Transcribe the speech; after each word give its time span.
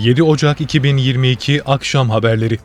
7 0.00 0.22
Ocak 0.22 0.60
2022 0.60 1.62
Akşam 1.64 2.10
Haberleri 2.10 2.58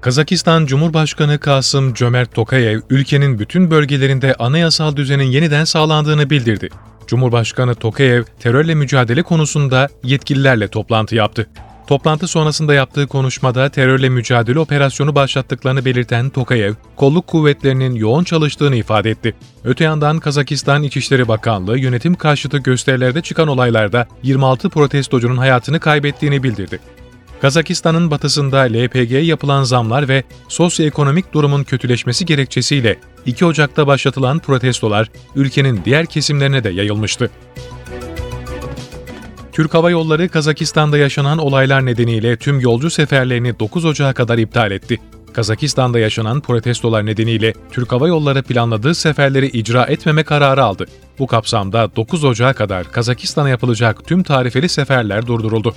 Kazakistan 0.00 0.66
Cumhurbaşkanı 0.66 1.38
Kasım 1.38 1.94
Cömert 1.94 2.34
Tokayev, 2.34 2.80
ülkenin 2.90 3.38
bütün 3.38 3.70
bölgelerinde 3.70 4.34
anayasal 4.34 4.96
düzenin 4.96 5.24
yeniden 5.24 5.64
sağlandığını 5.64 6.30
bildirdi. 6.30 6.68
Cumhurbaşkanı 7.06 7.74
Tokayev, 7.74 8.24
terörle 8.40 8.74
mücadele 8.74 9.22
konusunda 9.22 9.88
yetkililerle 10.04 10.68
toplantı 10.68 11.14
yaptı. 11.14 11.46
Toplantı 11.86 12.26
sonrasında 12.26 12.74
yaptığı 12.74 13.06
konuşmada 13.06 13.68
terörle 13.68 14.08
mücadele 14.08 14.58
operasyonu 14.58 15.14
başlattıklarını 15.14 15.84
belirten 15.84 16.30
Tokayev, 16.30 16.74
kolluk 16.96 17.26
kuvvetlerinin 17.26 17.94
yoğun 17.94 18.24
çalıştığını 18.24 18.76
ifade 18.76 19.10
etti. 19.10 19.34
Öte 19.64 19.84
yandan 19.84 20.18
Kazakistan 20.18 20.82
İçişleri 20.82 21.28
Bakanlığı 21.28 21.78
yönetim 21.78 22.14
karşıtı 22.14 22.58
gösterilerde 22.58 23.22
çıkan 23.22 23.48
olaylarda 23.48 24.06
26 24.22 24.70
protestocunun 24.70 25.36
hayatını 25.36 25.80
kaybettiğini 25.80 26.42
bildirdi. 26.42 26.80
Kazakistan'ın 27.40 28.10
batısında 28.10 28.58
LPG'ye 28.58 29.22
yapılan 29.22 29.62
zamlar 29.62 30.08
ve 30.08 30.22
sosyoekonomik 30.48 31.32
durumun 31.32 31.64
kötüleşmesi 31.64 32.26
gerekçesiyle 32.26 32.98
2 33.26 33.44
Ocak'ta 33.44 33.86
başlatılan 33.86 34.38
protestolar 34.38 35.10
ülkenin 35.36 35.80
diğer 35.84 36.06
kesimlerine 36.06 36.64
de 36.64 36.70
yayılmıştı. 36.70 37.30
Türk 39.52 39.74
Hava 39.74 39.90
Yolları 39.90 40.28
Kazakistan'da 40.28 40.98
yaşanan 40.98 41.38
olaylar 41.38 41.86
nedeniyle 41.86 42.36
tüm 42.36 42.60
yolcu 42.60 42.90
seferlerini 42.90 43.58
9 43.58 43.84
Ocak'a 43.84 44.14
kadar 44.14 44.38
iptal 44.38 44.70
etti. 44.70 45.00
Kazakistan'da 45.32 45.98
yaşanan 45.98 46.40
protestolar 46.40 47.06
nedeniyle 47.06 47.52
Türk 47.72 47.92
Hava 47.92 48.08
Yolları 48.08 48.42
planladığı 48.42 48.94
seferleri 48.94 49.46
icra 49.46 49.84
etmeme 49.84 50.22
kararı 50.24 50.64
aldı. 50.64 50.86
Bu 51.18 51.26
kapsamda 51.26 51.96
9 51.96 52.24
Ocak'a 52.24 52.52
kadar 52.52 52.92
Kazakistan'a 52.92 53.48
yapılacak 53.48 54.06
tüm 54.06 54.22
tarifeli 54.22 54.68
seferler 54.68 55.26
durduruldu. 55.26 55.74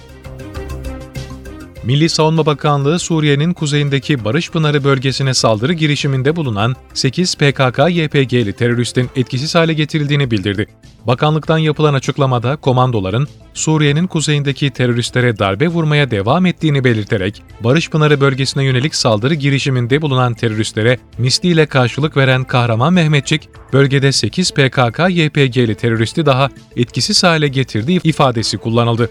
Milli 1.86 2.10
Savunma 2.10 2.46
Bakanlığı 2.46 3.00
Suriye'nin 3.00 3.54
kuzeyindeki 3.54 4.26
Barış 4.26 4.52
Pınarı 4.52 4.84
bölgesine 4.84 5.34
saldırı 5.34 5.74
girişiminde 5.74 6.36
bulunan 6.36 6.76
8 6.94 7.34
PKK-YPG'li 7.34 8.54
teröristin 8.54 9.10
etkisiz 9.16 9.55
hale 9.55 9.74
getirildiğini 9.74 10.32
bildirdi. 10.32 10.68
Bakanlıktan 11.08 11.58
yapılan 11.58 11.94
açıklamada 11.94 12.55
komandoların 12.55 13.27
Suriye'nin 13.54 14.08
kuzeyindeki 14.08 14.72
teröristlere 14.72 15.40
darbe 15.40 15.68
vurmaya 15.68 16.12
devam 16.12 16.46
ettiğini 16.46 16.84
belirterek 16.84 17.44
Barış 17.64 17.90
Pınarı 17.90 18.22
bölgesine 18.22 18.64
yönelik 18.64 18.96
saldırı 18.96 19.34
girişiminde 19.34 20.02
bulunan 20.02 20.34
teröristlere 20.34 20.98
misliyle 21.18 21.66
karşılık 21.66 22.18
veren 22.18 22.44
Kahraman 22.44 22.94
Mehmetçik, 22.94 23.49
bölgede 23.74 24.12
8 24.12 24.49
PKK-YPG'li 24.49 25.76
teröristi 25.76 26.26
daha 26.26 26.49
etkisiz 26.76 27.24
hale 27.24 27.48
getirdiği 27.48 27.99
ifadesi 28.04 28.58
kullanıldı. 28.58 29.10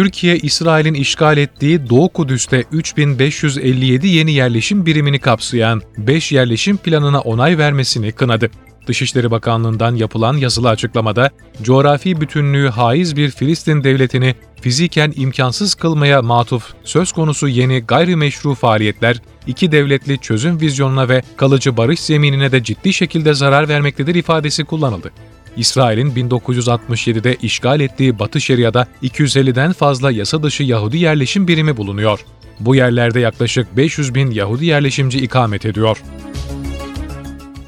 Türkiye, 0.00 0.36
İsrail'in 0.36 0.94
işgal 0.94 1.38
ettiği 1.38 1.90
Doğu 1.90 2.08
Kudüs'te 2.08 2.64
3557 2.72 4.08
yeni 4.08 4.32
yerleşim 4.32 4.86
birimini 4.86 5.18
kapsayan 5.18 5.82
5 5.98 6.32
yerleşim 6.32 6.76
planına 6.76 7.20
onay 7.20 7.58
vermesini 7.58 8.12
kınadı. 8.12 8.50
Dışişleri 8.86 9.30
Bakanlığı'ndan 9.30 9.94
yapılan 9.94 10.36
yazılı 10.36 10.68
açıklamada, 10.68 11.30
coğrafi 11.62 12.20
bütünlüğü 12.20 12.68
haiz 12.68 13.16
bir 13.16 13.30
Filistin 13.30 13.84
devletini 13.84 14.34
fiziken 14.60 15.12
imkansız 15.16 15.74
kılmaya 15.74 16.22
matuf 16.22 16.74
söz 16.84 17.12
konusu 17.12 17.48
yeni 17.48 17.80
gayrimeşru 17.80 18.54
faaliyetler, 18.54 19.22
iki 19.46 19.72
devletli 19.72 20.18
çözüm 20.18 20.60
vizyonuna 20.60 21.08
ve 21.08 21.22
kalıcı 21.36 21.76
barış 21.76 22.00
zeminine 22.00 22.52
de 22.52 22.62
ciddi 22.62 22.92
şekilde 22.92 23.34
zarar 23.34 23.68
vermektedir 23.68 24.14
ifadesi 24.14 24.64
kullanıldı. 24.64 25.10
İsrail'in 25.56 26.10
1967'de 26.10 27.36
işgal 27.42 27.80
ettiği 27.80 28.18
Batı 28.18 28.40
Şeria'da 28.40 28.86
250'den 29.02 29.72
fazla 29.72 30.10
yasa 30.10 30.42
dışı 30.42 30.62
Yahudi 30.62 30.98
yerleşim 30.98 31.48
birimi 31.48 31.76
bulunuyor. 31.76 32.20
Bu 32.60 32.74
yerlerde 32.74 33.20
yaklaşık 33.20 33.76
500 33.76 34.14
bin 34.14 34.30
Yahudi 34.30 34.66
yerleşimci 34.66 35.18
ikamet 35.18 35.66
ediyor. 35.66 36.02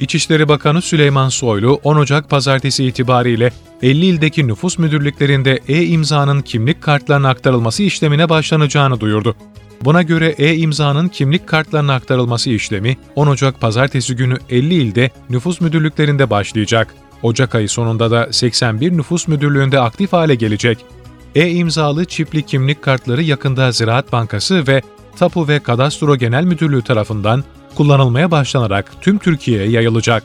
İçişleri 0.00 0.48
Bakanı 0.48 0.82
Süleyman 0.82 1.28
Soylu 1.28 1.80
10 1.82 1.96
Ocak 1.96 2.30
pazartesi 2.30 2.84
itibariyle 2.84 3.52
50 3.82 4.06
ildeki 4.06 4.46
nüfus 4.46 4.78
müdürlüklerinde 4.78 5.60
e-imzanın 5.68 6.42
kimlik 6.42 6.82
kartlarına 6.82 7.28
aktarılması 7.28 7.82
işlemine 7.82 8.28
başlanacağını 8.28 9.00
duyurdu. 9.00 9.36
Buna 9.84 10.02
göre 10.02 10.34
e-imzanın 10.38 11.08
kimlik 11.08 11.46
kartlarına 11.46 11.94
aktarılması 11.94 12.50
işlemi 12.50 12.96
10 13.16 13.26
Ocak 13.26 13.60
pazartesi 13.60 14.16
günü 14.16 14.38
50 14.50 14.74
ilde 14.74 15.10
nüfus 15.30 15.60
müdürlüklerinde 15.60 16.30
başlayacak. 16.30 16.94
Ocak 17.22 17.54
ayı 17.54 17.68
sonunda 17.68 18.10
da 18.10 18.32
81 18.32 18.96
nüfus 18.96 19.28
müdürlüğünde 19.28 19.80
aktif 19.80 20.12
hale 20.12 20.34
gelecek. 20.34 20.78
E-imzalı 21.34 22.04
çipli 22.04 22.42
kimlik 22.42 22.82
kartları 22.82 23.22
yakında 23.22 23.72
Ziraat 23.72 24.12
Bankası 24.12 24.66
ve 24.66 24.82
Tapu 25.16 25.48
ve 25.48 25.60
Kadastro 25.60 26.16
Genel 26.16 26.44
Müdürlüğü 26.44 26.82
tarafından 26.82 27.44
kullanılmaya 27.74 28.30
başlanarak 28.30 28.92
tüm 29.00 29.18
Türkiye'ye 29.18 29.70
yayılacak. 29.70 30.22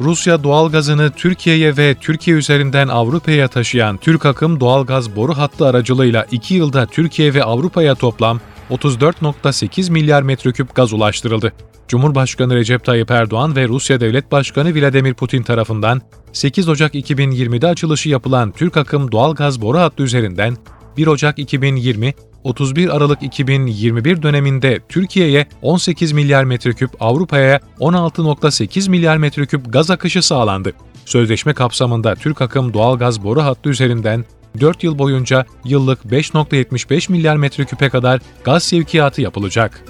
Rusya 0.00 0.42
doğalgazını 0.42 1.10
Türkiye'ye 1.10 1.76
ve 1.76 1.94
Türkiye 1.94 2.36
üzerinden 2.36 2.88
Avrupa'ya 2.88 3.48
taşıyan 3.48 3.96
Türk 3.96 4.26
Akım 4.26 4.60
doğalgaz 4.60 5.16
boru 5.16 5.38
hattı 5.38 5.66
aracılığıyla 5.66 6.26
2 6.30 6.54
yılda 6.54 6.86
Türkiye 6.86 7.34
ve 7.34 7.44
Avrupa'ya 7.44 7.94
toplam 7.94 8.40
34.8 8.70 9.90
milyar 9.90 10.22
metreküp 10.22 10.74
gaz 10.74 10.92
ulaştırıldı. 10.92 11.52
Cumhurbaşkanı 11.88 12.54
Recep 12.54 12.84
Tayyip 12.84 13.10
Erdoğan 13.10 13.56
ve 13.56 13.68
Rusya 13.68 14.00
Devlet 14.00 14.32
Başkanı 14.32 14.74
Vladimir 14.74 15.14
Putin 15.14 15.42
tarafından 15.42 16.02
8 16.32 16.68
Ocak 16.68 16.94
2020'de 16.94 17.66
açılışı 17.66 18.08
yapılan 18.08 18.52
Türk 18.52 18.76
Akım 18.76 19.12
doğalgaz 19.12 19.60
boru 19.60 19.78
hattı 19.78 20.02
üzerinden 20.02 20.56
1 20.96 21.06
Ocak 21.06 21.38
2020 21.38 22.14
31 22.44 22.96
Aralık 22.96 23.22
2021 23.22 24.22
döneminde 24.22 24.80
Türkiye'ye 24.88 25.46
18 25.62 26.12
milyar 26.12 26.44
metreküp, 26.44 26.90
Avrupa'ya 27.00 27.60
16.8 27.80 28.90
milyar 28.90 29.16
metreküp 29.16 29.72
gaz 29.72 29.90
akışı 29.90 30.22
sağlandı. 30.22 30.72
Sözleşme 31.04 31.54
kapsamında 31.54 32.14
Türk 32.14 32.42
Akım 32.42 32.74
doğalgaz 32.74 33.24
boru 33.24 33.42
hattı 33.42 33.68
üzerinden 33.68 34.24
4 34.60 34.84
yıl 34.84 34.98
boyunca 34.98 35.46
yıllık 35.64 36.04
5.75 36.04 37.12
milyar 37.12 37.36
metreküpe 37.36 37.88
kadar 37.88 38.20
gaz 38.44 38.62
sevkiyatı 38.62 39.22
yapılacak. 39.22 39.84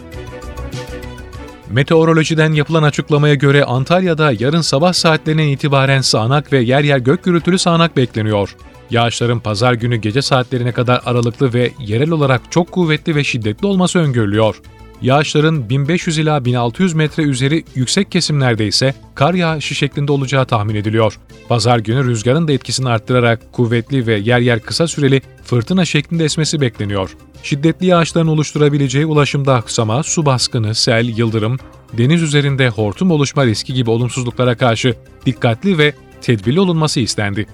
Meteorolojiden 1.71 2.53
yapılan 2.53 2.83
açıklamaya 2.83 3.35
göre 3.35 3.65
Antalya'da 3.65 4.33
yarın 4.39 4.61
sabah 4.61 4.93
saatlerinden 4.93 5.47
itibaren 5.47 6.01
sağanak 6.01 6.53
ve 6.53 6.59
yer 6.59 6.85
yer 6.85 6.99
gök 6.99 7.25
gürültülü 7.25 7.59
sağanak 7.59 7.97
bekleniyor. 7.97 8.57
Yağışların 8.91 9.41
pazar 9.41 9.73
günü 9.73 9.97
gece 9.97 10.23
saatlerine 10.23 10.73
kadar 10.73 11.01
aralıklı 11.07 11.55
ve 11.55 11.73
yerel 11.79 12.11
olarak 12.11 12.43
çok 12.51 12.73
kuvvetli 12.73 13.15
ve 13.15 13.25
şiddetli 13.25 13.67
olması 13.67 13.99
öngörülüyor. 13.99 14.61
Yağışların 15.03 15.69
1500 15.69 16.19
ila 16.19 16.45
1600 16.45 16.95
metre 16.95 17.23
üzeri 17.23 17.65
yüksek 17.75 18.13
kesimlerde 18.13 18.67
ise 18.67 18.95
kar 19.15 19.35
yağışı 19.35 19.75
şeklinde 19.75 20.13
olacağı 20.13 20.47
tahmin 20.47 20.75
ediliyor. 20.75 21.19
Pazar 21.49 21.79
günü 21.79 22.05
rüzgarın 22.05 22.49
da 22.49 22.53
etkisini 22.53 22.89
arttırarak 22.89 23.53
kuvvetli 23.53 24.07
ve 24.07 24.15
yer 24.15 24.39
yer 24.39 24.61
kısa 24.61 24.89
süreli 24.89 25.23
fırtına 25.45 25.85
şeklinde 25.85 26.25
esmesi 26.25 26.61
bekleniyor. 26.61 27.17
Şiddetli 27.43 27.87
yağışların 27.87 28.29
oluşturabileceği 28.29 29.07
ulaşımda 29.07 29.55
aksama, 29.55 30.03
su 30.03 30.27
baskını, 30.27 30.75
sel, 30.75 31.19
yıldırım, 31.19 31.59
deniz 31.99 32.23
üzerinde 32.23 32.69
hortum 32.69 33.11
oluşma 33.11 33.47
riski 33.47 33.75
gibi 33.75 33.91
olumsuzluklara 33.91 34.57
karşı 34.57 34.95
dikkatli 35.27 35.79
ve 35.79 35.95
tedbirli 36.21 36.61
olunması 36.61 37.01
istendi. 37.01 37.47